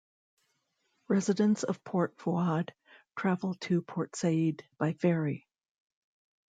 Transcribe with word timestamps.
Residents 1.09 1.61
of 1.61 1.83
Port 1.83 2.17
Fouad 2.17 2.71
travel 3.15 3.53
to 3.53 3.83
Port 3.83 4.15
Said 4.15 4.63
by 4.79 4.93
ferry. 4.93 5.47